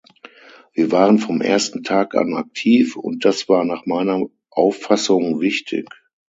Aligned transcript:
Wir 0.73 0.91
waren 0.91 1.19
vom 1.19 1.41
ersten 1.41 1.83
Tag 1.83 2.15
an 2.15 2.33
aktiv, 2.33 2.95
und 2.95 3.23
das 3.23 3.47
war 3.49 3.63
nach 3.65 3.85
meiner 3.85 4.25
Auffassung 4.49 5.39
wichtig. 5.41 5.87